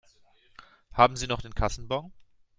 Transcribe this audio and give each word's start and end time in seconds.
Haben 0.93 1.15
Sie 1.15 1.27
noch 1.27 1.43
den 1.43 1.53
Kassenbon? 1.53 2.11